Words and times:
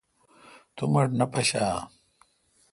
تو 0.75 0.83
مہ 0.91 1.01
ٹھ 1.07 1.13
نہ 1.19 1.25
پشہ 1.33 1.61
اہ؟ 1.69 1.81